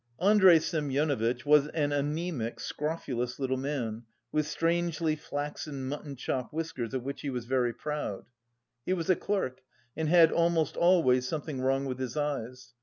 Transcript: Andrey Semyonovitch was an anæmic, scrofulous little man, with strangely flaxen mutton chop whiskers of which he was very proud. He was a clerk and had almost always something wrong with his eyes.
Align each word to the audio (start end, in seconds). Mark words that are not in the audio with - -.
Andrey 0.19 0.57
Semyonovitch 0.59 1.45
was 1.45 1.67
an 1.67 1.91
anæmic, 1.91 2.59
scrofulous 2.59 3.37
little 3.37 3.55
man, 3.55 4.01
with 4.31 4.47
strangely 4.47 5.15
flaxen 5.15 5.87
mutton 5.87 6.15
chop 6.15 6.51
whiskers 6.51 6.95
of 6.95 7.03
which 7.03 7.21
he 7.21 7.29
was 7.29 7.45
very 7.45 7.71
proud. 7.71 8.25
He 8.83 8.93
was 8.93 9.11
a 9.11 9.15
clerk 9.15 9.61
and 9.95 10.09
had 10.09 10.31
almost 10.31 10.75
always 10.75 11.27
something 11.27 11.61
wrong 11.61 11.85
with 11.85 11.99
his 11.99 12.17
eyes. 12.17 12.73